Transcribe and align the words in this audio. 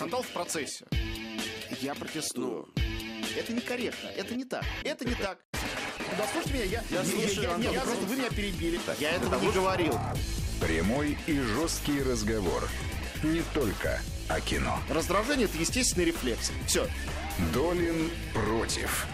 Скандал 0.00 0.22
в 0.22 0.28
процессе. 0.28 0.86
Я 1.82 1.94
протестую. 1.94 2.70
Это 3.36 3.52
некорректно, 3.52 4.08
это 4.08 4.34
не 4.34 4.46
так, 4.46 4.64
это 4.82 5.04
не 5.04 5.14
так. 5.14 5.38
Да 5.52 6.26
слушайте 6.32 6.54
меня, 6.54 6.64
я, 6.64 6.82
Я 6.90 7.04
слушаю, 7.04 7.42
я, 7.42 7.56
нет, 7.58 7.82
просто 7.82 8.06
вы 8.06 8.16
меня 8.16 8.30
перебили. 8.30 8.80
Я 8.98 9.10
этого 9.10 9.38
не 9.38 9.52
говорил. 9.52 9.92
Прямой 10.58 11.18
и 11.26 11.38
жесткий 11.38 12.02
разговор. 12.02 12.66
Не 13.22 13.42
только 13.52 14.00
о 14.30 14.40
кино. 14.40 14.78
Раздражение 14.88 15.44
это 15.44 15.58
естественный 15.58 16.06
рефлекс. 16.06 16.50
Все. 16.66 16.88
Долин 17.52 18.10
против. 18.32 19.06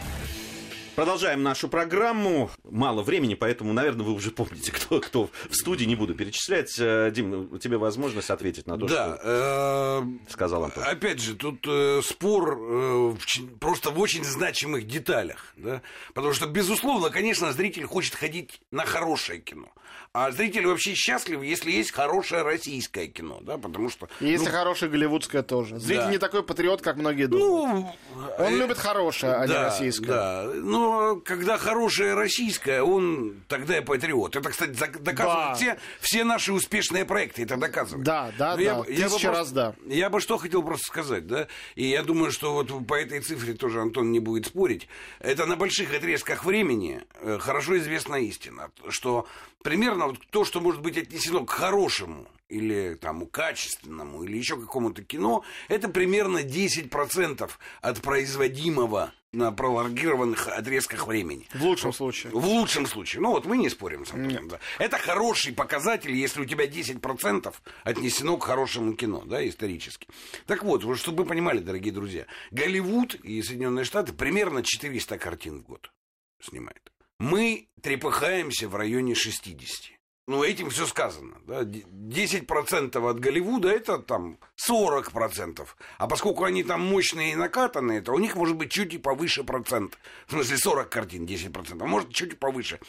Продолжаем 0.97 1.43
нашу 1.43 1.69
программу. 1.69 2.51
Мало 2.65 3.03
времени, 3.03 3.35
поэтому, 3.35 3.75
наверное, 3.75 4.05
вы 4.07 4.13
уже 4.15 4.31
помните, 4.31 4.73
кто, 4.75 4.99
кто 5.01 5.29
в 5.51 5.55
студии. 5.55 5.85
Не 5.85 5.95
буду 5.95 6.15
перечислять. 6.15 6.75
Э, 6.81 7.11
Дим, 7.15 7.51
у 7.53 7.59
тебя 7.59 7.77
возможность 7.77 8.31
ответить 8.31 8.67
на 8.67 8.79
то, 8.79 8.87
Да, 8.87 9.19
э, 9.23 10.03
что 10.25 10.33
сказал 10.33 10.65
Антон. 10.65 10.83
опять 10.85 11.21
же, 11.21 11.35
тут 11.37 11.67
э, 11.69 12.01
спор 12.03 12.59
э, 12.59 13.15
просто 13.61 13.91
в 13.91 14.01
очень 14.01 14.25
значимых 14.25 14.87
деталях, 14.87 15.53
да, 15.57 15.83
потому 16.15 16.33
что, 16.33 16.47
безусловно, 16.47 17.11
конечно, 17.11 17.53
зритель 17.53 17.85
хочет 17.85 18.15
ходить 18.15 18.61
на 18.71 18.87
хорошее 18.87 19.41
кино, 19.41 19.69
а 20.15 20.31
зритель 20.33 20.67
вообще 20.67 20.95
счастлив, 20.95 21.43
если 21.43 21.71
есть 21.73 21.91
хорошее 21.93 22.41
российское 22.43 23.07
кино, 23.07 23.41
да, 23.43 23.59
потому 23.59 23.91
что... 23.91 24.09
И 24.21 24.27
если 24.29 24.47
ну, 24.47 24.51
хорошее 24.53 24.91
голливудское 24.91 25.43
тоже. 25.43 25.79
Зритель 25.79 26.05
Да. 26.05 26.11
не 26.11 26.19
такой 26.19 26.43
патриот, 26.43 26.81
как 26.81 26.97
многие 26.97 27.27
думают. 27.27 27.95
ну, 28.15 28.23
Он 28.39 28.55
э, 28.55 28.57
любит 28.57 28.79
хорошее, 28.79 29.35
а 29.35 29.47
не 29.47 29.53
да, 29.53 29.65
российское. 29.65 30.07
Да, 30.07 30.51
но 30.87 31.17
когда 31.17 31.59
хорошее 31.59 32.15
российское, 32.15 32.81
он 32.83 33.43
тогда 33.49 33.79
и 33.79 33.81
патриот. 33.81 34.37
Это, 34.37 34.51
кстати, 34.51 34.71
доказывают 34.71 35.51
Да. 35.51 35.55
все, 35.55 35.79
все 36.01 36.25
наши 36.25 36.53
успешные 36.53 37.05
проекты, 37.05 37.43
это 37.43 37.57
доказывают. 37.57 38.05
Да, 38.07 38.33
да, 38.39 38.55
Но 38.55 38.63
я 38.63 38.75
да. 38.75 38.77
я 38.79 38.83
бы 38.83 38.85
Тысяча 38.87 39.09
просто- 39.09 39.31
раз 39.31 39.53
да. 39.53 39.75
Я 39.87 40.11
бы 40.11 40.21
что 40.21 40.39
хотел 40.39 40.63
просто 40.63 40.87
сказать, 40.87 41.27
да, 41.27 41.49
и 41.75 41.87
я 41.87 42.03
думаю, 42.03 42.31
что 42.31 42.53
вот 42.55 42.87
по 42.87 42.95
этой 42.95 43.21
цифре 43.21 43.55
тоже 43.55 43.81
Антон 43.81 44.13
не 44.13 44.21
будет 44.21 44.47
спорить. 44.47 44.89
Это 45.19 45.47
на 45.47 45.57
больших 45.57 45.93
отрезках 45.95 46.45
времени 46.45 47.03
э, 47.21 47.39
хорошо 47.41 47.77
известна 47.79 48.17
истина, 48.17 48.71
что 48.89 49.27
примерно 49.65 50.07
вот 50.07 50.19
то, 50.31 50.45
что 50.45 50.61
может 50.61 50.81
быть 50.83 50.97
отнесено 50.97 51.45
к 51.45 51.51
хорошему 51.51 52.29
или 52.49 52.95
там 52.95 53.27
качественному, 53.27 54.23
или 54.23 54.37
еще 54.39 54.57
какому-то 54.57 55.03
кино, 55.03 55.43
это 55.69 55.89
примерно 55.89 56.43
10% 56.45 57.51
от 57.83 58.01
производимого 58.03 59.13
на 59.37 59.53
пролонгированных 59.53 60.49
отрезках 60.49 61.07
времени. 61.07 61.47
В 61.53 61.63
лучшем 61.63 61.93
случае. 61.93 62.33
В 62.33 62.45
лучшем 62.47 62.87
случае. 62.87 63.21
Ну 63.23 63.31
вот 63.31 63.45
мы 63.45 63.59
не 63.59 63.69
спорим 63.69 64.07
с 64.07 64.13
Антоном. 64.13 64.49
Да. 64.49 64.61
Это 64.79 64.99
хороший 64.99 65.53
показатель, 65.53 66.13
если 66.13 66.41
у 66.41 66.45
тебя 66.45 66.67
10% 66.67 67.55
отнесено 67.85 68.39
к 68.39 68.45
хорошему 68.45 68.95
кино, 68.95 69.25
да, 69.27 69.47
исторически. 69.47 70.09
Так 70.47 70.65
вот, 70.65 70.83
чтобы 70.99 71.23
вы 71.23 71.29
понимали, 71.29 71.59
дорогие 71.59 71.93
друзья, 71.93 72.27
Голливуд 72.51 73.15
и 73.15 73.43
Соединенные 73.43 73.85
Штаты 73.85 74.13
примерно 74.13 74.63
400 74.63 75.19
картин 75.19 75.61
в 75.61 75.65
год 75.65 75.93
снимают. 76.41 76.93
Мы 77.19 77.69
трепыхаемся 77.81 78.69
в 78.69 78.77
районе 78.77 79.15
60. 79.15 79.96
Ну, 80.29 80.43
этим 80.43 80.71
все 80.71 80.87
сказано. 80.87 81.37
Да? 81.47 81.63
Д- 81.63 81.85
10% 81.89 83.11
от 83.11 83.21
Голливуда 83.21 83.69
это 83.71 83.99
там 83.99 84.39
40%. 84.69 85.67
А 85.99 86.09
поскольку 86.09 86.45
они 86.45 86.65
там 86.65 86.81
мощные 86.81 87.33
и 87.33 87.37
накатанные, 87.37 88.01
то 88.01 88.13
у 88.13 88.19
них 88.19 88.35
может 88.35 88.57
быть 88.57 88.73
чуть 88.73 88.93
и 88.95 88.99
повыше 88.99 89.45
процент. 89.45 89.99
В 90.27 90.33
смысле 90.33 90.57
40 90.57 90.89
картин, 90.89 91.27
10%. 91.27 91.81
А 91.81 91.87
может 91.87 92.13
чуть 92.13 92.33
и 92.33 92.37
повыше. 92.37 92.81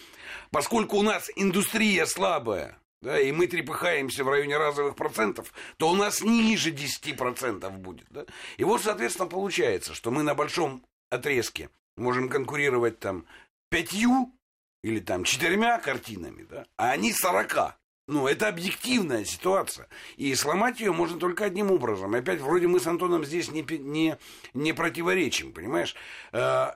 Поскольку 0.49 0.97
у 0.97 1.03
нас 1.03 1.29
индустрия 1.35 2.07
слабая, 2.07 2.79
да, 3.01 3.19
и 3.19 3.31
мы 3.31 3.45
трепыхаемся 3.45 4.23
в 4.23 4.29
районе 4.29 4.57
разовых 4.57 4.95
процентов, 4.95 5.53
то 5.77 5.89
у 5.89 5.95
нас 5.95 6.21
ниже 6.21 6.71
10% 6.71 7.69
будет. 7.77 8.07
Да? 8.09 8.25
И 8.57 8.63
вот, 8.63 8.81
соответственно, 8.81 9.29
получается, 9.29 9.93
что 9.93 10.09
мы 10.09 10.23
на 10.23 10.33
большом 10.33 10.83
отрезке 11.11 11.69
можем 11.97 12.29
конкурировать 12.29 12.99
там 12.99 13.25
пятью 13.69 14.33
или 14.83 14.99
там 14.99 15.23
четырьмя 15.23 15.79
картинами, 15.79 16.43
да, 16.43 16.65
а 16.77 16.91
они 16.91 17.13
40. 17.13 17.77
Ну, 18.09 18.25
это 18.25 18.47
объективная 18.47 19.25
ситуация. 19.25 19.89
И 20.15 20.33
сломать 20.33 20.79
ее 20.79 20.93
можно 20.93 21.19
только 21.19 21.43
одним 21.43 21.71
образом. 21.71 22.15
Опять, 22.15 22.39
вроде 22.39 22.67
мы 22.67 22.79
с 22.79 22.87
Антоном 22.87 23.25
здесь 23.25 23.51
не, 23.51 23.63
не, 23.63 24.17
не 24.53 24.71
противоречим, 24.71 25.51
понимаешь? 25.51 25.93
Э, 26.31 26.71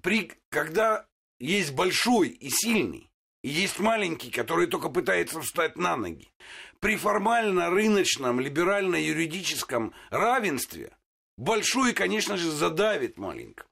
при, 0.00 0.32
когда 0.48 1.06
есть 1.38 1.74
большой 1.74 2.28
и 2.28 2.48
сильный, 2.48 3.10
и 3.42 3.48
есть 3.48 3.78
маленький, 3.78 4.30
который 4.30 4.66
только 4.66 4.88
пытается 4.88 5.40
встать 5.42 5.76
на 5.76 5.96
ноги, 5.96 6.30
при 6.80 6.96
формально-рыночном, 6.96 8.40
либерально-юридическом 8.40 9.92
равенстве 10.10 10.96
большой, 11.36 11.92
конечно 11.92 12.36
же, 12.36 12.50
задавит 12.50 13.18
маленького. 13.18 13.68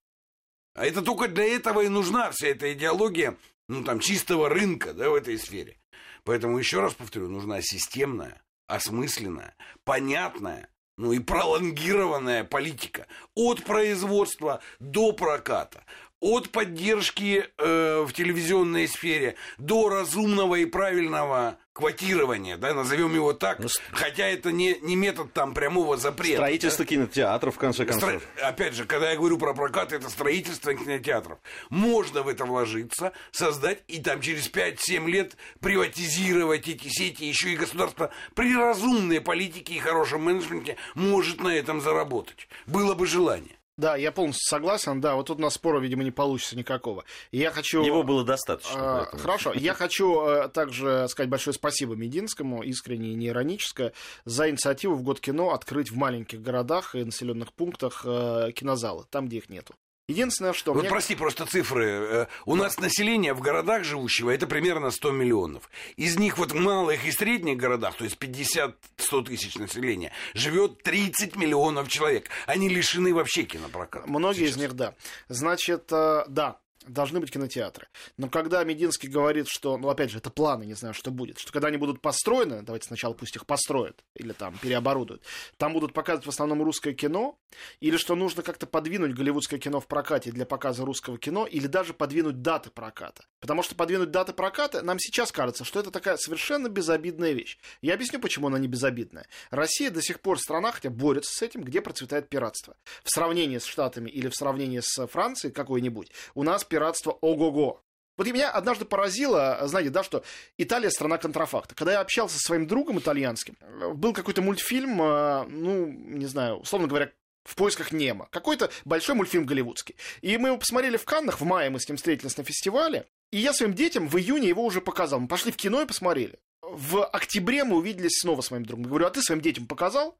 А 0.74 0.86
это 0.86 1.02
только 1.02 1.28
для 1.28 1.44
этого 1.44 1.80
и 1.80 1.88
нужна 1.88 2.30
вся 2.30 2.48
эта 2.48 2.72
идеология, 2.72 3.36
ну, 3.68 3.84
там, 3.84 4.00
чистого 4.00 4.48
рынка, 4.48 4.92
да, 4.94 5.10
в 5.10 5.14
этой 5.14 5.38
сфере. 5.38 5.78
Поэтому, 6.24 6.58
еще 6.58 6.80
раз 6.80 6.94
повторю, 6.94 7.28
нужна 7.28 7.60
системная, 7.62 8.42
осмысленная, 8.66 9.54
понятная, 9.84 10.70
ну 10.96 11.12
и 11.12 11.20
пролонгированная 11.20 12.44
политика. 12.44 13.06
От 13.34 13.64
производства 13.64 14.60
до 14.80 15.12
проката. 15.12 15.84
От 16.20 16.50
поддержки 16.50 17.44
э, 17.58 18.04
в 18.06 18.12
телевизионной 18.12 18.88
сфере 18.88 19.36
до 19.58 19.88
разумного 19.88 20.56
и 20.56 20.64
правильного 20.64 21.58
квотирования, 21.72 22.56
да, 22.56 22.74
назовем 22.74 23.14
его 23.14 23.32
так, 23.32 23.60
Ну, 23.60 23.68
хотя 23.92 24.26
это 24.26 24.50
не, 24.50 24.76
не 24.80 24.96
метод 24.96 25.32
там 25.32 25.54
прямого 25.54 25.96
запрета. 25.96 26.38
Строительство 26.38 26.84
кинотеатров, 26.84 27.54
в 27.54 27.58
конце 27.58 27.84
концов. 27.86 28.10
Стро- 28.10 28.20
Опять 28.42 28.74
же, 28.74 28.84
когда 28.84 29.10
я 29.12 29.16
говорю 29.16 29.38
про 29.38 29.54
прокат, 29.54 29.92
это 29.92 30.10
строительство 30.10 30.74
кинотеатров. 30.74 31.38
Можно 31.70 32.22
в 32.24 32.28
это 32.28 32.44
вложиться, 32.46 33.12
создать 33.30 33.84
и 33.86 34.00
там 34.00 34.20
через 34.20 34.50
5-7 34.50 35.08
лет 35.08 35.36
приватизировать 35.60 36.66
эти 36.66 36.88
сети. 36.88 37.24
Еще 37.26 37.50
и 37.52 37.56
государство 37.56 38.10
при 38.34 38.56
разумной 38.56 39.20
политике 39.20 39.74
и 39.74 39.78
хорошем 39.78 40.22
менеджменте 40.22 40.76
может 40.96 41.40
на 41.40 41.54
этом 41.56 41.80
заработать. 41.80 42.48
Было 42.66 42.94
бы 42.94 43.06
желание. 43.06 43.54
Да, 43.78 43.94
я 43.96 44.10
полностью 44.10 44.44
согласен. 44.44 45.00
Да, 45.00 45.14
вот 45.14 45.28
тут 45.28 45.38
у 45.38 45.42
нас 45.42 45.54
спора, 45.54 45.78
видимо, 45.78 46.02
не 46.02 46.10
получится 46.10 46.56
никакого. 46.56 47.04
Я 47.30 47.52
хочу... 47.52 47.84
Его 47.84 48.02
было 48.02 48.24
достаточно. 48.24 48.74
А, 48.76 48.98
поэтому. 49.04 49.22
Хорошо. 49.22 49.52
Я 49.54 49.72
хочу 49.72 50.20
э, 50.20 50.48
также 50.48 51.06
сказать 51.08 51.30
большое 51.30 51.54
спасибо 51.54 51.94
Мединскому, 51.94 52.64
искренне 52.64 53.12
и 53.12 53.14
не 53.14 53.28
ироническое, 53.28 53.92
за 54.24 54.50
инициативу 54.50 54.96
в 54.96 55.02
год 55.02 55.20
кино 55.20 55.54
открыть 55.54 55.92
в 55.92 55.96
маленьких 55.96 56.42
городах 56.42 56.96
и 56.96 57.04
населенных 57.04 57.52
пунктах 57.52 58.02
э, 58.04 58.50
кинозалы, 58.52 59.04
там, 59.10 59.28
где 59.28 59.36
их 59.36 59.48
нету. 59.48 59.74
Единственное, 60.08 60.54
что... 60.54 60.72
Вот 60.72 60.80
мне- 60.80 60.88
прости, 60.88 61.14
просто 61.14 61.44
цифры. 61.44 61.86
Э, 61.86 62.26
У 62.46 62.56
нас 62.56 62.78
население 62.78 63.34
в 63.34 63.40
городах 63.40 63.84
живущего 63.84 64.30
это 64.30 64.46
примерно 64.46 64.90
100 64.90 65.10
миллионов. 65.12 65.70
Из 65.96 66.18
них 66.18 66.38
вот 66.38 66.52
в 66.52 66.54
малых 66.54 67.06
и 67.06 67.12
средних 67.12 67.58
городах, 67.58 67.94
то 67.96 68.04
есть 68.04 68.16
50-100 68.16 69.24
тысяч 69.26 69.56
населения, 69.56 70.10
живет 70.34 70.82
30 70.82 71.36
миллионов 71.36 71.88
человек. 71.88 72.30
Они 72.46 72.68
лишены 72.70 73.14
вообще 73.14 73.42
кинопроката. 73.42 74.08
Многие 74.08 74.46
сейчас. 74.46 74.50
из 74.52 74.56
них, 74.56 74.72
да. 74.74 74.94
Значит, 75.28 75.92
э, 75.92 76.24
да, 76.26 76.58
должны 76.86 77.20
быть 77.20 77.30
кинотеатры. 77.30 77.88
Но 78.16 78.28
когда 78.28 78.62
Мединский 78.64 79.08
говорит, 79.08 79.46
что, 79.48 79.76
ну, 79.76 79.88
опять 79.88 80.10
же, 80.10 80.18
это 80.18 80.30
планы, 80.30 80.64
не 80.64 80.74
знаю, 80.74 80.94
что 80.94 81.10
будет, 81.10 81.38
что 81.38 81.52
когда 81.52 81.68
они 81.68 81.76
будут 81.76 82.00
построены, 82.00 82.62
давайте 82.62 82.86
сначала 82.86 83.14
пусть 83.14 83.36
их 83.36 83.46
построят 83.46 84.04
или 84.14 84.32
там 84.32 84.56
переоборудуют, 84.58 85.22
там 85.56 85.72
будут 85.72 85.92
показывать 85.92 86.26
в 86.26 86.30
основном 86.30 86.62
русское 86.62 86.94
кино, 86.94 87.38
или 87.80 87.96
что 87.96 88.14
нужно 88.14 88.42
как-то 88.42 88.66
подвинуть 88.66 89.14
голливудское 89.14 89.58
кино 89.58 89.80
в 89.80 89.86
прокате 89.86 90.30
для 90.30 90.46
показа 90.46 90.84
русского 90.84 91.18
кино, 91.18 91.46
или 91.46 91.66
даже 91.66 91.94
подвинуть 91.94 92.42
даты 92.42 92.70
проката. 92.70 93.24
Потому 93.40 93.62
что 93.62 93.74
подвинуть 93.74 94.10
даты 94.10 94.32
проката, 94.32 94.82
нам 94.82 94.98
сейчас 94.98 95.32
кажется, 95.32 95.64
что 95.64 95.80
это 95.80 95.90
такая 95.90 96.16
совершенно 96.16 96.68
безобидная 96.68 97.32
вещь. 97.32 97.58
Я 97.82 97.94
объясню, 97.94 98.20
почему 98.20 98.46
она 98.46 98.58
не 98.58 98.68
безобидная. 98.68 99.26
Россия 99.50 99.90
до 99.90 100.02
сих 100.02 100.20
пор 100.20 100.38
страна, 100.38 100.72
хотя 100.72 100.90
борется 100.90 101.32
с 101.34 101.42
этим, 101.42 101.62
где 101.62 101.80
процветает 101.80 102.28
пиратство. 102.28 102.76
В 103.02 103.10
сравнении 103.10 103.58
с 103.58 103.64
Штатами 103.64 104.10
или 104.10 104.28
в 104.28 104.34
сравнении 104.34 104.80
с 104.80 105.06
Францией 105.06 105.52
какой-нибудь, 105.52 106.10
у 106.34 106.42
нас 106.42 106.64
пиратство 106.64 106.77
ого-го. 107.20 107.82
Вот 108.16 108.26
и 108.26 108.32
меня 108.32 108.50
однажды 108.50 108.84
поразило, 108.84 109.60
знаете, 109.66 109.90
да, 109.90 110.02
что 110.02 110.24
Италия 110.58 110.90
страна 110.90 111.18
контрафакта. 111.18 111.76
Когда 111.76 111.92
я 111.92 112.00
общался 112.00 112.34
со 112.34 112.40
своим 112.40 112.66
другом 112.66 112.98
итальянским, 112.98 113.56
был 113.94 114.12
какой-то 114.12 114.42
мультфильм, 114.42 115.00
э, 115.00 115.44
ну, 115.44 115.86
не 115.86 116.26
знаю, 116.26 116.56
условно 116.56 116.88
говоря, 116.88 117.12
в 117.44 117.54
поисках 117.54 117.92
Немо. 117.92 118.28
Какой-то 118.30 118.70
большой 118.84 119.14
мультфильм 119.14 119.46
голливудский. 119.46 119.96
И 120.20 120.36
мы 120.36 120.48
его 120.48 120.58
посмотрели 120.58 120.96
в 120.96 121.04
Каннах, 121.04 121.40
в 121.40 121.44
мае 121.44 121.70
мы 121.70 121.80
с 121.80 121.88
ним 121.88 121.96
встретились 121.96 122.36
на 122.36 122.44
фестивале. 122.44 123.06
И 123.30 123.38
я 123.38 123.52
своим 123.52 123.72
детям 123.72 124.08
в 124.08 124.18
июне 124.18 124.48
его 124.48 124.64
уже 124.64 124.80
показал. 124.80 125.20
Мы 125.20 125.28
пошли 125.28 125.52
в 125.52 125.56
кино 125.56 125.82
и 125.82 125.86
посмотрели. 125.86 126.38
В 126.60 127.06
октябре 127.06 127.64
мы 127.64 127.76
увиделись 127.76 128.18
снова 128.20 128.40
с 128.40 128.50
моим 128.50 128.64
другом. 128.64 128.84
Я 128.84 128.88
говорю, 128.90 129.06
а 129.06 129.10
ты 129.10 129.22
своим 129.22 129.40
детям 129.40 129.66
показал? 129.66 130.18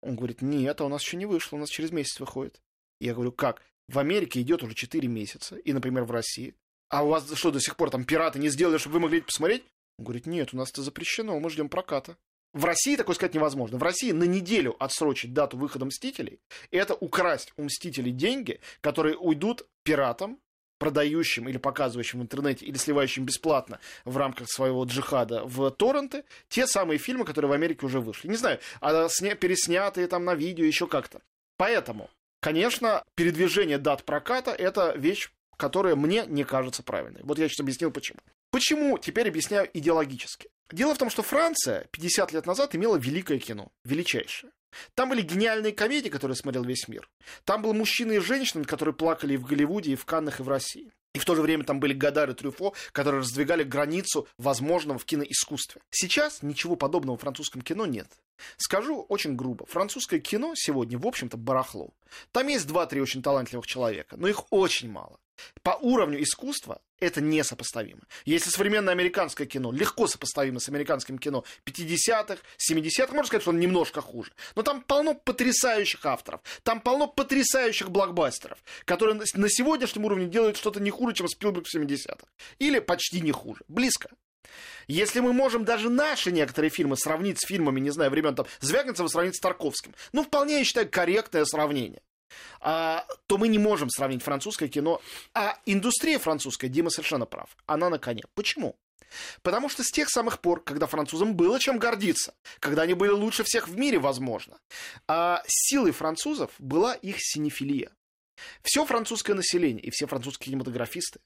Он 0.00 0.16
говорит, 0.16 0.42
нет, 0.42 0.80
а 0.80 0.84
у 0.84 0.88
нас 0.88 1.02
еще 1.02 1.16
не 1.16 1.26
вышло, 1.26 1.56
у 1.56 1.60
нас 1.60 1.68
через 1.68 1.90
месяц 1.90 2.18
выходит. 2.20 2.60
Я 3.00 3.14
говорю, 3.14 3.32
как? 3.32 3.62
В 3.88 3.98
Америке 3.98 4.40
идет 4.40 4.62
уже 4.62 4.74
4 4.74 5.06
месяца, 5.08 5.56
и, 5.56 5.72
например, 5.72 6.04
в 6.04 6.10
России. 6.10 6.54
А 6.88 7.04
у 7.04 7.08
вас 7.08 7.30
что, 7.34 7.50
до 7.50 7.60
сих 7.60 7.76
пор 7.76 7.90
там 7.90 8.04
пираты 8.04 8.38
не 8.38 8.48
сделали, 8.48 8.78
чтобы 8.78 8.94
вы 8.94 9.00
могли 9.00 9.20
посмотреть? 9.20 9.64
Он 9.98 10.04
говорит, 10.04 10.26
нет, 10.26 10.52
у 10.52 10.56
нас 10.56 10.70
это 10.70 10.82
запрещено, 10.82 11.38
мы 11.38 11.50
ждем 11.50 11.68
проката. 11.68 12.16
В 12.52 12.64
России 12.66 12.96
такое 12.96 13.14
сказать 13.16 13.34
невозможно. 13.34 13.78
В 13.78 13.82
России 13.82 14.12
на 14.12 14.24
неделю 14.24 14.76
отсрочить 14.78 15.32
дату 15.32 15.56
выхода 15.56 15.86
«Мстителей»— 15.86 16.38
это 16.70 16.94
украсть 16.94 17.52
у 17.56 17.62
«Мстителей» 17.62 18.12
деньги, 18.12 18.60
которые 18.82 19.16
уйдут 19.16 19.66
пиратам, 19.84 20.38
продающим 20.78 21.48
или 21.48 21.56
показывающим 21.56 22.18
в 22.18 22.22
интернете, 22.24 22.66
или 22.66 22.76
сливающим 22.76 23.24
бесплатно 23.24 23.80
в 24.04 24.16
рамках 24.16 24.50
своего 24.50 24.84
джихада 24.84 25.44
в 25.44 25.70
торренты, 25.70 26.24
те 26.48 26.66
самые 26.66 26.98
фильмы, 26.98 27.24
которые 27.24 27.48
в 27.48 27.52
Америке 27.52 27.86
уже 27.86 28.00
вышли. 28.00 28.28
Не 28.28 28.36
знаю, 28.36 28.58
а 28.80 29.08
сня- 29.08 29.36
переснятые 29.36 30.06
там 30.08 30.24
на 30.24 30.34
видео, 30.34 30.64
еще 30.64 30.86
как-то. 30.86 31.22
Поэтому, 31.56 32.10
конечно, 32.42 33.04
передвижение 33.14 33.78
дат 33.78 34.04
проката— 34.04 34.50
это 34.58 34.92
вещь, 34.96 35.30
которая 35.56 35.94
мне 35.94 36.24
не 36.26 36.44
кажется 36.44 36.82
правильной. 36.82 37.22
Вот 37.22 37.38
я 37.38 37.48
сейчас 37.48 37.60
объяснил, 37.60 37.90
почему. 37.90 38.18
Почему? 38.50 38.98
Теперь 38.98 39.28
объясняю 39.28 39.70
идеологически. 39.72 40.50
Дело 40.70 40.94
в 40.94 40.98
том, 40.98 41.08
что 41.08 41.22
Франция 41.22 41.86
50 41.92 42.32
лет 42.32 42.46
назад 42.46 42.74
имела 42.74 42.96
великое 42.96 43.38
кино, 43.38 43.70
величайшее. 43.84 44.52
Там 44.94 45.10
были 45.10 45.22
гениальные 45.22 45.72
комедии, 45.72 46.08
которые 46.08 46.36
смотрел 46.36 46.64
весь 46.64 46.88
мир. 46.88 47.08
Там 47.44 47.62
был 47.62 47.74
мужчина 47.74 48.12
и 48.12 48.18
женщина, 48.18 48.64
которые 48.64 48.94
плакали 48.94 49.34
и 49.34 49.36
в 49.36 49.46
Голливуде, 49.46 49.92
и 49.92 49.96
в 49.96 50.04
Каннах, 50.04 50.40
и 50.40 50.42
в 50.42 50.48
России. 50.48 50.92
И 51.14 51.18
в 51.18 51.24
то 51.24 51.34
же 51.34 51.42
время 51.42 51.64
там 51.64 51.78
были 51.78 51.92
Гадар 51.92 52.30
и 52.30 52.34
Трюфо, 52.34 52.72
которые 52.92 53.20
раздвигали 53.20 53.64
границу 53.64 54.26
возможного 54.38 54.98
в 54.98 55.04
киноискусстве. 55.04 55.82
Сейчас 55.90 56.42
ничего 56.42 56.74
подобного 56.74 57.18
в 57.18 57.20
французском 57.20 57.60
кино 57.60 57.84
нет. 57.84 58.08
Скажу 58.56 59.04
очень 59.08 59.36
грубо. 59.36 59.66
Французское 59.66 60.20
кино 60.20 60.54
сегодня, 60.56 60.98
в 60.98 61.06
общем-то, 61.06 61.36
барахло. 61.36 61.90
Там 62.32 62.48
есть 62.48 62.66
два-три 62.66 63.00
очень 63.00 63.22
талантливых 63.22 63.66
человека, 63.66 64.16
но 64.16 64.26
их 64.26 64.50
очень 64.50 64.90
мало. 64.90 65.18
По 65.62 65.70
уровню 65.80 66.22
искусства 66.22 66.80
это 67.00 67.20
несопоставимо. 67.20 68.02
Если 68.24 68.50
современное 68.50 68.92
американское 68.92 69.46
кино 69.46 69.72
легко 69.72 70.06
сопоставимо 70.06 70.60
с 70.60 70.68
американским 70.68 71.18
кино 71.18 71.44
50-х, 71.66 72.38
70-х, 72.70 73.12
можно 73.12 73.26
сказать, 73.26 73.42
что 73.42 73.50
он 73.50 73.60
немножко 73.60 74.00
хуже. 74.00 74.32
Но 74.54 74.62
там 74.62 74.82
полно 74.82 75.14
потрясающих 75.14 76.04
авторов, 76.06 76.40
там 76.62 76.80
полно 76.80 77.06
потрясающих 77.08 77.90
блокбастеров, 77.90 78.58
которые 78.84 79.20
на 79.34 79.48
сегодняшнем 79.50 80.04
уровне 80.04 80.26
делают 80.26 80.56
что-то 80.56 80.80
не 80.80 80.90
хуже, 80.90 81.14
чем 81.14 81.28
Спилберг 81.28 81.66
в 81.66 81.76
70-х. 81.76 82.26
Или 82.58 82.78
почти 82.78 83.20
не 83.20 83.32
хуже. 83.32 83.62
Близко. 83.68 84.10
Если 84.86 85.20
мы 85.20 85.32
можем 85.32 85.64
даже 85.64 85.88
наши 85.88 86.32
некоторые 86.32 86.70
фильмы 86.70 86.96
сравнить 86.96 87.40
с 87.40 87.46
фильмами, 87.46 87.80
не 87.80 87.90
знаю, 87.90 88.10
времен 88.10 88.34
там 88.34 88.46
Звягинцева 88.60 89.08
сравнить 89.08 89.36
с 89.36 89.40
Тарковским, 89.40 89.94
ну, 90.12 90.24
вполне, 90.24 90.58
я 90.58 90.64
считаю, 90.64 90.88
корректное 90.90 91.44
сравнение 91.44 92.02
а, 92.60 93.06
то 93.26 93.38
мы 93.38 93.48
не 93.48 93.58
можем 93.58 93.90
сравнить 93.90 94.22
французское 94.22 94.68
кино. 94.68 95.00
А 95.34 95.58
индустрия 95.66 96.18
французская, 96.18 96.68
Дима 96.68 96.90
совершенно 96.90 97.26
прав, 97.26 97.56
она 97.66 97.90
на 97.90 97.98
коне. 97.98 98.22
Почему? 98.34 98.76
Потому 99.42 99.68
что 99.68 99.82
с 99.82 99.90
тех 99.90 100.08
самых 100.08 100.40
пор, 100.40 100.62
когда 100.62 100.86
французам 100.86 101.34
было 101.34 101.60
чем 101.60 101.78
гордиться, 101.78 102.34
когда 102.60 102.82
они 102.82 102.94
были 102.94 103.10
лучше 103.10 103.44
всех 103.44 103.68
в 103.68 103.76
мире, 103.76 103.98
возможно, 103.98 104.58
а 105.06 105.42
силой 105.46 105.92
французов 105.92 106.50
была 106.58 106.94
их 106.94 107.16
синефилия. 107.18 107.90
Все 108.62 108.84
французское 108.84 109.36
население 109.36 109.82
и 109.82 109.90
все 109.90 110.06
французские 110.06 110.46
кинематографисты 110.46 111.20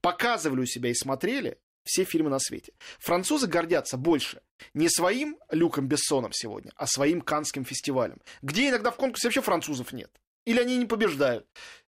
показывали 0.00 0.62
у 0.62 0.66
себя 0.66 0.90
и 0.90 0.94
смотрели 0.94 1.58
все 1.84 2.04
фильмы 2.04 2.30
на 2.30 2.38
свете. 2.38 2.72
Французы 2.98 3.46
гордятся 3.46 3.96
больше 3.96 4.42
не 4.74 4.88
своим 4.88 5.38
Люком 5.50 5.88
Бессоном 5.88 6.32
сегодня, 6.32 6.72
а 6.76 6.86
своим 6.86 7.20
Канским 7.20 7.64
фестивалем, 7.64 8.20
где 8.42 8.68
иногда 8.68 8.90
в 8.90 8.96
конкурсе 8.96 9.28
вообще 9.28 9.42
французов 9.42 9.92
нет. 9.92 10.10
Или 10.44 10.60
они 10.60 10.76
не 10.76 10.86
побеждают. 10.86 11.46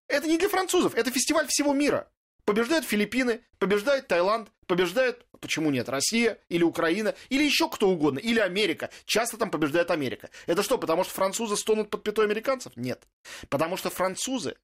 Это 0.09 0.27
не 0.27 0.39
для 0.39 0.49
французов, 0.49 0.95
это 0.95 1.11
фестиваль 1.11 1.47
всего 1.49 1.73
мира. 1.73 2.11
Побеждают 2.45 2.85
Филиппины, 2.85 3.41
побеждает 3.59 4.09
Таиланд, 4.09 4.49
побеждает, 4.67 5.25
почему 5.41 5.71
нет, 5.71 5.89
Россия 5.89 6.39
или 6.49 6.65
Украина, 6.65 7.15
или 7.29 7.45
еще 7.45 7.69
кто 7.69 7.89
угодно, 7.89 8.19
или 8.19 8.41
Америка. 8.41 8.91
Часто 9.05 9.37
там 9.37 9.51
побеждает 9.51 9.91
Америка. 9.93 10.29
Это 10.47 10.63
что, 10.63 10.77
потому 10.77 11.05
что 11.05 11.15
французы 11.15 11.57
стонут 11.57 11.91
под 11.91 12.03
пятой 12.03 12.25
американцев? 12.25 12.73
Нет. 12.77 13.07
Потому 13.49 13.77
что 13.77 13.91
французы 13.91 14.57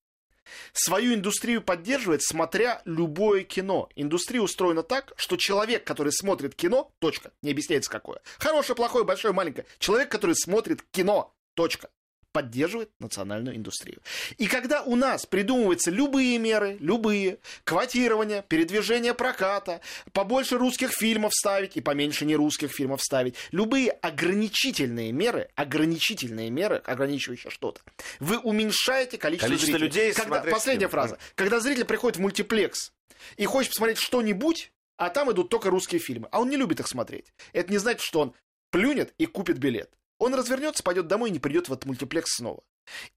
свою 0.73 1.15
индустрию 1.15 1.63
поддерживает, 1.63 2.23
смотря 2.23 2.83
любое 2.85 3.45
кино. 3.45 3.89
Индустрия 3.95 4.41
устроена 4.41 4.83
так, 4.83 5.13
что 5.17 5.37
человек, 5.37 5.85
который 5.85 6.13
смотрит 6.13 6.57
кино, 6.57 6.91
точка, 6.99 7.33
не 7.43 7.53
объясняется 7.53 7.91
какое. 7.91 8.21
Хорошее, 8.39 8.75
плохое, 8.75 9.05
большое, 9.05 9.33
маленькое. 9.33 9.67
Человек, 9.79 10.11
который 10.11 10.35
смотрит 10.35 10.83
кино, 10.91 11.35
точка 11.55 11.91
поддерживает 12.39 12.93
национальную 13.01 13.57
индустрию. 13.57 14.01
И 14.37 14.47
когда 14.47 14.85
у 14.85 14.95
нас 14.95 15.27
придумываются 15.27 15.91
любые 15.91 16.39
меры, 16.39 16.77
любые, 16.79 17.39
квотирование, 17.65 18.45
передвижение 18.47 19.13
проката, 19.13 19.81
побольше 20.13 20.57
русских 20.57 20.93
фильмов 20.93 21.35
ставить 21.35 21.77
и 21.77 21.81
поменьше 21.81 22.25
нерусских 22.27 22.71
фильмов 22.71 23.03
ставить, 23.03 23.35
любые 23.51 23.91
ограничительные 23.91 25.11
меры, 25.11 25.49
ограничительные 25.57 26.49
меры, 26.51 26.77
ограничивающие 26.77 27.51
что-то, 27.51 27.81
вы 28.21 28.39
уменьшаете 28.39 29.19
количество, 29.19 29.49
количество 29.49 29.79
зрителей. 29.81 29.87
людей. 29.89 30.13
Когда, 30.13 30.43
последняя 30.43 30.87
фильм. 30.87 30.91
фраза. 30.91 31.19
Когда 31.35 31.59
зритель 31.59 31.87
приходит 31.87 32.19
в 32.19 32.21
мультиплекс 32.21 32.93
и 33.37 33.47
хочет 33.47 33.71
посмотреть 33.71 33.99
что-нибудь, 33.99 34.71
а 34.97 35.11
там 35.11 35.33
идут 35.33 35.49
только 35.49 35.71
русские 35.71 36.01
фильмы, 36.01 36.29
а 36.31 36.41
он 36.41 36.51
не 36.51 36.57
любит 36.57 36.79
их 36.79 36.87
смотреть. 36.87 37.33
Это 37.53 37.73
не 37.73 37.79
значит, 37.79 38.03
что 38.03 38.21
он 38.21 38.35
плюнет 38.71 39.13
и 39.19 39.27
купит 39.27 39.59
билет. 39.59 39.91
Он 40.19 40.35
развернется, 40.35 40.83
пойдет 40.83 41.07
домой 41.07 41.31
и 41.31 41.33
не 41.33 41.39
придет 41.39 41.69
в 41.69 41.73
этот 41.73 41.87
мультиплекс 41.87 42.37
снова. 42.37 42.63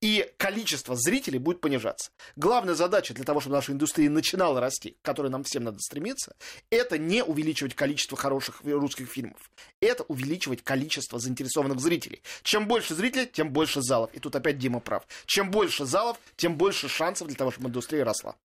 И 0.02 0.30
количество 0.38 0.96
зрителей 0.96 1.40
будет 1.40 1.62
понижаться. 1.62 2.12
Главная 2.36 2.76
задача 2.76 3.14
для 3.14 3.24
того, 3.24 3.40
чтобы 3.40 3.56
наша 3.56 3.72
индустрия 3.72 4.10
начинала 4.10 4.60
расти, 4.60 4.98
к 5.02 5.06
которой 5.06 5.30
нам 5.30 5.44
всем 5.44 5.64
надо 5.64 5.80
стремиться, 5.80 6.36
это 6.70 6.98
не 6.98 7.24
увеличивать 7.24 7.76
количество 7.76 8.18
хороших 8.18 8.62
русских 8.64 9.10
фильмов. 9.10 9.50
Это 9.80 10.04
увеличивать 10.04 10.64
количество 10.64 11.20
заинтересованных 11.20 11.80
зрителей. 11.80 12.22
Чем 12.44 12.68
больше 12.68 12.96
зрителей, 12.96 13.28
тем 13.28 13.52
больше 13.52 13.82
залов. 13.82 14.14
И 14.14 14.20
тут 14.20 14.36
опять 14.36 14.58
Дима 14.58 14.80
прав. 14.80 15.04
Чем 15.26 15.52
больше 15.52 15.86
залов, 15.86 16.18
тем 16.36 16.58
больше 16.58 16.88
шансов 16.88 17.28
для 17.28 17.38
того, 17.38 17.52
чтобы 17.52 17.70
индустрия 17.70 18.04
росла. 18.04 18.36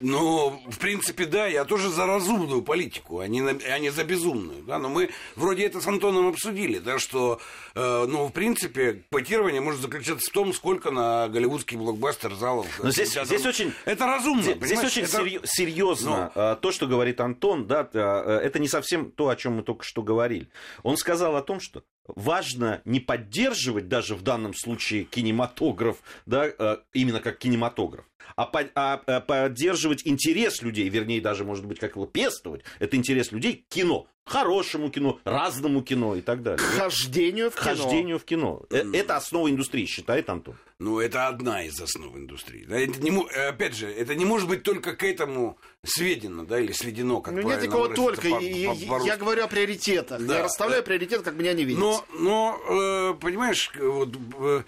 Ну, 0.00 0.60
в 0.68 0.78
принципе, 0.78 1.24
да, 1.24 1.46
я 1.46 1.64
тоже 1.64 1.88
за 1.88 2.04
разумную 2.04 2.60
политику, 2.60 3.20
а 3.20 3.28
не, 3.28 3.40
а 3.40 3.78
не 3.78 3.88
за 3.88 4.04
безумную. 4.04 4.62
Да? 4.62 4.78
Но 4.78 4.90
мы 4.90 5.08
вроде 5.36 5.64
это 5.64 5.80
с 5.80 5.86
Антоном 5.86 6.28
обсудили, 6.28 6.78
да, 6.78 6.98
что, 6.98 7.40
э, 7.74 8.04
ну, 8.06 8.26
в 8.26 8.32
принципе, 8.32 9.04
квотирование 9.10 9.62
может 9.62 9.80
заключаться 9.80 10.28
в 10.28 10.32
том, 10.34 10.52
сколько 10.52 10.90
на 10.90 11.28
голливудский 11.28 11.78
блокбастер 11.78 12.34
залов. 12.34 12.66
Но 12.82 12.90
здесь, 12.90 13.12
здесь 13.12 13.46
очень... 13.46 13.72
Это 13.86 14.06
разумно, 14.06 14.42
Здесь, 14.42 14.66
здесь 14.66 14.84
очень 14.84 15.02
это... 15.04 15.46
серьезно 15.46 16.30
Но... 16.34 16.50
Ну. 16.50 16.56
то, 16.56 16.72
что 16.72 16.86
говорит 16.86 17.18
Антон, 17.22 17.66
да, 17.66 17.88
э, 17.90 18.40
это 18.44 18.58
не 18.58 18.68
совсем 18.68 19.10
то, 19.10 19.30
о 19.30 19.36
чем 19.36 19.54
мы 19.54 19.62
только 19.62 19.82
что 19.82 20.02
говорили. 20.02 20.50
Он 20.82 20.98
сказал 20.98 21.36
о 21.36 21.42
том, 21.42 21.58
что 21.58 21.84
важно 22.06 22.82
не 22.84 23.00
поддерживать 23.00 23.88
даже 23.88 24.14
в 24.14 24.22
данном 24.22 24.54
случае 24.54 25.04
кинематограф, 25.04 25.96
да, 26.26 26.46
э, 26.46 26.76
именно 26.92 27.20
как 27.20 27.38
кинематограф, 27.38 28.04
а, 28.34 28.46
по, 28.46 28.60
а, 28.74 29.00
а 29.06 29.20
поддерживать 29.20 30.06
интерес 30.06 30.62
людей, 30.62 30.88
вернее, 30.88 31.20
даже, 31.20 31.44
может 31.44 31.64
быть, 31.64 31.78
как 31.78 31.96
его 31.96 32.06
пестовать, 32.06 32.62
это 32.78 32.96
интерес 32.96 33.32
людей 33.32 33.64
к 33.68 33.72
кино, 33.72 34.06
хорошему 34.24 34.90
кино, 34.90 35.20
разному 35.24 35.82
кино 35.82 36.16
и 36.16 36.20
так 36.20 36.42
далее. 36.42 36.58
К 36.58 36.78
хождению 36.78 37.50
в 37.50 37.54
кино. 37.54 37.64
Хождению 37.64 38.18
в 38.18 38.24
кино. 38.24 38.62
Mm. 38.70 38.96
Это 38.96 39.16
основа 39.16 39.48
индустрии, 39.48 39.86
считает 39.86 40.28
Антон. 40.28 40.56
Ну, 40.78 41.00
это 41.00 41.28
одна 41.28 41.62
из 41.62 41.80
основ 41.80 42.14
индустрии. 42.16 42.66
Это 42.68 43.00
не, 43.00 43.48
опять 43.48 43.74
же, 43.74 43.88
это 43.90 44.14
не 44.14 44.26
может 44.26 44.46
быть 44.46 44.62
только 44.62 44.94
к 44.94 45.04
этому 45.04 45.56
сведено, 45.82 46.44
да, 46.44 46.60
или 46.60 46.72
сведено, 46.72 47.22
как 47.22 47.32
Ну, 47.32 47.42
нет 47.42 47.62
никого 47.62 47.88
только. 47.88 48.28
По, 48.28 48.40
я, 48.40 48.74
по, 48.86 49.02
я 49.02 49.16
говорю 49.16 49.44
о 49.44 49.48
приоритетах. 49.48 50.20
Да, 50.26 50.38
я 50.38 50.42
расставляю 50.44 50.82
да. 50.82 50.86
приоритеты, 50.86 51.22
как 51.22 51.34
меня 51.34 51.54
не 51.54 51.64
видят. 51.64 51.80
Но, 51.80 52.04
но 52.18 52.60
э, 52.68 53.14
понимаешь, 53.18 53.70
вот, 53.80 54.16
э, 54.38 54.62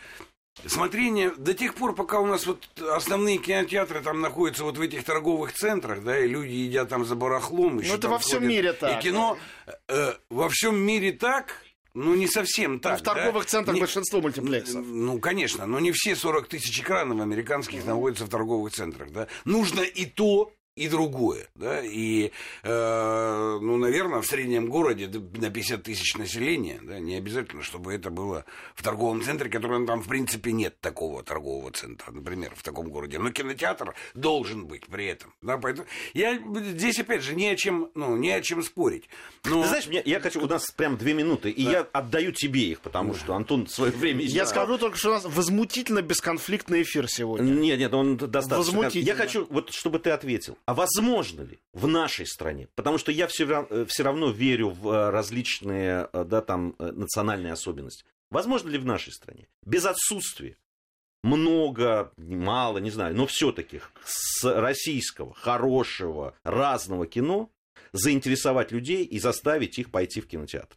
смотрение 0.67 1.33
до 1.37 1.55
тех 1.55 1.75
пор, 1.75 1.95
пока 1.95 2.21
у 2.21 2.27
нас 2.27 2.47
вот 2.47 2.67
основные 2.81 3.38
кинотеатры 3.38 4.00
там 4.00 4.21
находятся 4.21 4.65
вот 4.65 4.79
в 4.79 4.81
этих 4.81 5.05
торговых 5.05 5.53
центрах, 5.53 6.03
да, 6.03 6.19
и 6.19 6.29
люди 6.29 6.53
едят 6.53 6.88
там 6.88 7.05
за 7.05 7.15
барахлом. 7.15 7.77
Ну, 7.77 7.95
это 7.95 8.09
во 8.09 8.19
всем 8.19 8.47
мире 8.47 8.73
так. 8.73 8.99
И 8.99 9.03
кино 9.03 9.38
э, 9.88 10.15
во 10.31 10.49
всем 10.49 10.77
мире 10.79 11.12
так, 11.12 11.62
ну, 11.95 12.15
не 12.15 12.29
совсем 12.29 12.75
ну, 12.75 12.79
так. 12.81 12.93
Ну, 12.93 12.99
в 12.99 13.03
торговых 13.03 13.45
да? 13.45 13.50
центрах 13.50 13.75
не... 13.75 13.81
большинство 13.81 14.21
мультиплексов. 14.21 14.85
Ну, 14.87 15.19
конечно, 15.19 15.67
но 15.67 15.81
не 15.81 15.93
все 15.93 16.15
40 16.15 16.49
тысяч 16.49 16.81
экранов 16.81 17.21
американских 17.21 17.85
находятся 17.85 18.27
в 18.27 18.29
торговых 18.29 18.73
центрах. 18.73 19.11
Да? 19.11 19.27
Нужно 19.45 19.81
и 19.81 20.05
то, 20.05 20.53
и 20.79 20.89
другое. 20.89 21.49
Да? 21.55 21.81
И, 21.83 22.31
э, 22.63 23.59
ну, 23.61 23.77
наверное, 23.77 24.21
в 24.21 24.27
среднем 24.27 24.69
городе 24.69 25.09
на 25.09 25.51
50 25.51 25.83
тысяч 25.83 26.17
населения, 26.17 26.81
да, 26.83 26.99
не 26.99 27.17
обязательно, 27.17 27.63
чтобы 27.63 27.93
это 27.93 28.11
было 28.11 28.45
в 28.75 28.83
торговом 28.83 29.23
центре, 29.23 29.51
который 29.51 29.85
там, 29.87 30.03
в 30.03 30.09
принципе, 30.09 30.53
нет 30.53 30.81
такого 30.81 31.23
торгового 31.23 31.71
центра, 31.73 32.13
например, 32.13 32.53
в 32.57 32.63
таком 32.63 32.89
городе. 32.89 33.19
Но 33.19 33.31
кинотеатр 33.31 33.95
должен 34.15 34.67
быть 34.67 34.87
при 34.87 35.07
этом. 35.07 35.35
Да? 35.43 35.59
Поэтому 35.59 35.87
я 36.15 36.39
здесь, 36.73 36.99
опять 36.99 37.23
же, 37.23 37.35
не 37.35 37.49
о 37.49 37.57
чем, 37.57 37.91
ну, 37.95 38.17
не 38.17 38.31
о 38.31 38.41
чем 38.41 38.63
спорить. 38.63 39.09
Но... 39.45 39.63
Ты 39.63 39.69
знаешь, 39.69 39.87
мне, 39.87 40.03
я 40.05 40.21
хочу, 40.21 40.43
у 40.43 40.47
нас 40.47 40.71
прям 40.71 40.97
две 40.97 41.15
минуты, 41.15 41.51
и 41.51 41.65
да. 41.65 41.71
я 41.71 41.81
отдаю 41.93 42.33
тебе 42.33 42.63
их, 42.71 42.81
потому 42.81 43.15
что 43.15 43.35
Антон 43.35 43.67
свое 43.67 43.93
время... 43.93 44.25
Я 44.25 44.47
скажу 44.47 44.79
только, 44.79 44.97
что 44.97 45.11
у 45.11 45.13
нас 45.15 45.25
возмутительно 45.25 46.03
бесконфликтный 46.03 46.83
эфир 46.83 47.09
сегодня. 47.09 47.51
Нет, 47.51 47.79
нет, 47.79 47.93
он 47.95 48.17
достаточно... 48.17 48.89
Я 48.93 49.15
хочу, 49.15 49.47
вот, 49.51 49.73
чтобы 49.73 49.99
ты 49.99 50.11
ответил. 50.11 50.57
А 50.69 50.75
возможно 50.75 51.41
ли 51.41 51.61
в 51.73 51.87
нашей 51.87 52.27
стране? 52.27 52.69
Потому 52.75 52.99
что 52.99 53.11
я 53.11 53.27
все, 53.27 53.67
э, 53.71 53.87
все 53.89 54.03
равно 54.03 54.31
верю 54.31 54.69
в 54.69 54.91
э, 54.91 55.09
различные 55.09 56.11
да, 56.13 56.43
там, 56.43 56.77
национальные 56.79 57.55
особенности. 57.55 58.05
Возможно 58.31 58.69
ли 58.69 58.77
в 58.77 58.85
нашей 58.85 59.15
стране 59.15 59.49
без 59.65 59.87
отсутствия 59.87 60.59
много, 61.23 62.13
мало, 62.19 62.77
не 62.77 62.91
знаю, 62.91 63.17
но 63.17 63.27
все-таки 63.27 63.81
с 64.05 64.45
российского, 64.45 65.33
хорошего, 65.33 66.35
разного 66.45 67.07
кино 67.07 67.51
заинтересовать 67.93 68.71
людей 68.71 69.07
и 69.07 69.19
заставить 69.19 69.79
их 69.79 69.91
пойти 69.91 70.21
в 70.21 70.29
кинотеатр? 70.29 70.77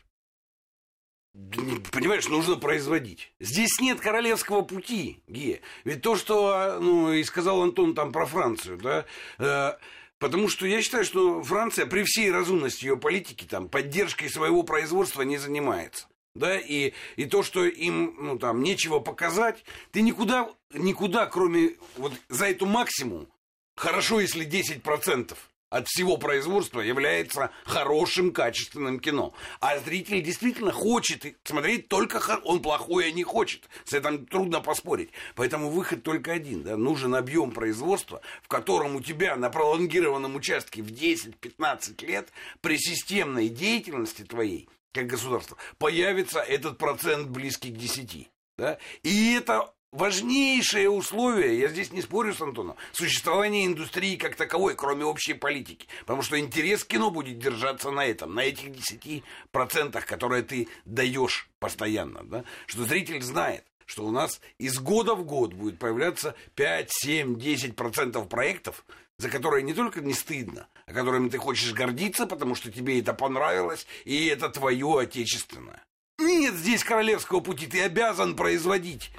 Понимаешь, 1.33 2.27
нужно 2.27 2.57
производить. 2.57 3.31
Здесь 3.39 3.79
нет 3.79 4.01
королевского 4.01 4.63
пути, 4.63 5.21
Ге. 5.27 5.61
Ведь 5.85 6.01
то, 6.01 6.17
что, 6.17 6.77
ну, 6.81 7.13
и 7.13 7.23
сказал 7.23 7.61
Антон 7.61 7.95
там 7.95 8.11
про 8.11 8.25
Францию, 8.25 8.77
да, 8.77 9.05
э, 9.39 9.77
потому 10.19 10.49
что 10.49 10.67
я 10.67 10.81
считаю, 10.81 11.05
что 11.05 11.41
Франция 11.41 11.85
при 11.85 12.03
всей 12.03 12.31
разумности 12.31 12.85
ее 12.85 12.97
политики 12.97 13.45
там 13.45 13.69
поддержкой 13.69 14.29
своего 14.29 14.63
производства 14.63 15.21
не 15.21 15.37
занимается. 15.37 16.07
Да, 16.33 16.57
и, 16.57 16.93
и 17.17 17.25
то, 17.25 17.43
что 17.43 17.65
им, 17.65 18.15
ну, 18.17 18.37
там, 18.37 18.63
нечего 18.63 18.99
показать, 18.99 19.65
ты 19.91 20.01
никуда, 20.01 20.49
никуда, 20.73 21.25
кроме 21.25 21.75
вот 21.97 22.13
за 22.29 22.47
эту 22.47 22.65
максимум, 22.65 23.27
хорошо, 23.75 24.21
если 24.21 24.47
10%, 24.47 25.35
от 25.71 25.87
всего 25.87 26.17
производства 26.17 26.81
является 26.81 27.49
хорошим, 27.63 28.31
качественным 28.31 28.99
кино. 28.99 29.33
А 29.61 29.79
зритель 29.79 30.21
действительно 30.21 30.71
хочет 30.71 31.25
смотреть 31.43 31.87
только... 31.87 32.21
Он 32.43 32.61
плохое 32.61 33.11
не 33.13 33.23
хочет. 33.23 33.67
С 33.85 33.93
этим 33.93 34.25
трудно 34.25 34.59
поспорить. 34.59 35.11
Поэтому 35.33 35.69
выход 35.69 36.03
только 36.03 36.33
один. 36.33 36.63
Да? 36.63 36.75
Нужен 36.77 37.15
объем 37.15 37.51
производства, 37.51 38.21
в 38.43 38.49
котором 38.49 38.97
у 38.97 39.01
тебя 39.01 39.35
на 39.37 39.49
пролонгированном 39.49 40.35
участке 40.35 40.83
в 40.83 40.87
10-15 40.87 42.05
лет 42.05 42.29
при 42.59 42.77
системной 42.77 43.47
деятельности 43.47 44.23
твоей, 44.23 44.67
как 44.93 45.07
государства, 45.07 45.55
появится 45.77 46.41
этот 46.41 46.77
процент 46.77 47.29
близкий 47.29 47.71
к 47.71 47.77
10. 47.77 48.29
Да? 48.57 48.77
И 49.03 49.35
это 49.35 49.73
важнейшее 49.91 50.89
условие, 50.89 51.59
я 51.59 51.67
здесь 51.67 51.91
не 51.91 52.01
спорю 52.01 52.33
с 52.33 52.41
Антоном, 52.41 52.75
существование 52.91 53.65
индустрии 53.65 54.15
как 54.15 54.35
таковой, 54.35 54.75
кроме 54.75 55.05
общей 55.05 55.33
политики. 55.33 55.87
Потому 56.01 56.21
что 56.21 56.39
интерес 56.39 56.83
кино 56.83 57.11
будет 57.11 57.39
держаться 57.39 57.91
на 57.91 58.05
этом, 58.05 58.33
на 58.33 58.41
этих 58.41 58.69
10%, 58.69 60.05
которые 60.05 60.43
ты 60.43 60.67
даешь 60.85 61.49
постоянно. 61.59 62.23
Да? 62.23 62.43
Что 62.65 62.85
зритель 62.85 63.21
знает, 63.21 63.65
что 63.85 64.05
у 64.05 64.11
нас 64.11 64.39
из 64.57 64.79
года 64.79 65.15
в 65.15 65.25
год 65.25 65.53
будет 65.53 65.77
появляться 65.77 66.35
5, 66.55 66.89
7, 66.89 67.35
10% 67.35 68.27
проектов, 68.27 68.85
за 69.17 69.29
которые 69.29 69.63
не 69.63 69.73
только 69.73 70.01
не 70.01 70.13
стыдно, 70.13 70.67
а 70.85 70.93
которыми 70.93 71.29
ты 71.29 71.37
хочешь 71.37 71.73
гордиться, 71.73 72.25
потому 72.25 72.55
что 72.55 72.71
тебе 72.71 72.99
это 72.99 73.13
понравилось, 73.13 73.85
и 74.05 74.27
это 74.27 74.49
твое 74.49 74.99
отечественное. 74.99 75.83
Нет 76.17 76.53
здесь 76.55 76.83
королевского 76.83 77.41
пути, 77.41 77.67
ты 77.67 77.81
обязан 77.81 78.35
производить 78.35 79.11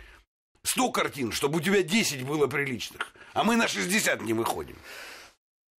100 0.64 0.90
картин, 0.90 1.32
чтобы 1.32 1.58
у 1.58 1.60
тебя 1.60 1.82
10 1.82 2.24
было 2.24 2.46
приличных. 2.46 3.12
А 3.34 3.44
мы 3.44 3.56
на 3.56 3.68
60 3.68 4.22
не 4.22 4.32
выходим. 4.32 4.76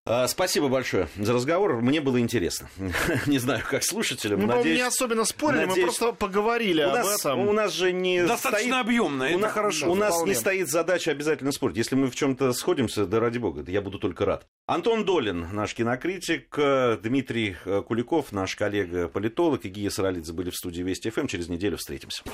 А, 0.06 0.28
спасибо 0.28 0.68
большое 0.68 1.08
за 1.16 1.32
разговор. 1.32 1.80
Мне 1.80 2.02
было 2.02 2.20
интересно. 2.20 2.68
не 3.26 3.38
знаю, 3.38 3.62
как 3.66 3.82
слушателям. 3.82 4.40
Мы, 4.40 4.46
надеюсь, 4.46 4.76
не 4.76 4.86
особенно 4.86 5.24
спорили, 5.24 5.60
надеюсь, 5.60 5.78
мы 5.78 5.82
просто 5.84 6.12
поговорили 6.12 6.82
у 6.82 6.88
об 6.88 6.94
нас, 6.94 7.20
этом. 7.20 7.48
У 7.48 7.52
нас 7.52 7.72
же 7.72 7.90
не 7.90 8.22
Достаточно 8.22 8.58
стоит... 8.58 8.74
объемно, 8.74 9.22
это 9.22 9.46
у 9.46 9.48
хорошо. 9.48 9.90
У 9.90 9.94
нас 9.94 10.22
не 10.24 10.34
стоит 10.34 10.68
задача 10.68 11.10
обязательно 11.10 11.52
спорить. 11.52 11.78
Если 11.78 11.94
мы 11.94 12.10
в 12.10 12.14
чем-то 12.14 12.52
сходимся, 12.52 13.06
да 13.06 13.18
ради 13.18 13.38
бога, 13.38 13.64
я 13.66 13.80
буду 13.80 13.98
только 13.98 14.26
рад. 14.26 14.46
Антон 14.66 15.06
Долин, 15.06 15.48
наш 15.54 15.74
кинокритик, 15.74 16.54
Дмитрий 17.02 17.56
Куликов, 17.86 18.30
наш 18.30 18.56
коллега-политолог 18.56 19.64
и 19.64 19.70
Гия 19.70 19.88
Саралидзе 19.88 20.34
были 20.34 20.50
в 20.50 20.56
студии 20.56 20.82
Вести 20.82 21.08
ФМ. 21.08 21.28
Через 21.28 21.48
неделю 21.48 21.78
встретимся. 21.78 22.24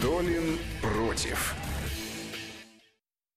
Долин 0.00 0.58
против. 0.80 1.54